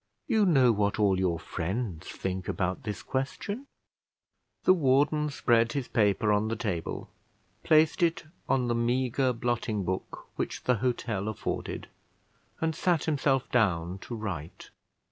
you 0.25 0.47
know 0.47 0.71
what 0.71 0.97
all 0.97 1.19
your 1.19 1.37
friends 1.37 2.07
think 2.07 2.47
about 2.47 2.81
this 2.81 3.03
question." 3.03 3.67
The 4.63 4.73
warden 4.73 5.29
spread 5.29 5.73
his 5.73 5.87
paper 5.87 6.33
on 6.33 6.47
the 6.47 6.55
table, 6.55 7.11
placing 7.63 8.07
it 8.07 8.23
on 8.49 8.67
the 8.67 8.73
meagre 8.73 9.31
blotting 9.31 9.83
book 9.83 10.27
which 10.37 10.63
the 10.63 10.77
hotel 10.77 11.27
afforded, 11.27 11.87
and 12.59 12.75
sat 12.75 13.03
himself 13.03 13.47
down 13.51 13.99
to 13.99 14.15
write. 14.15 14.71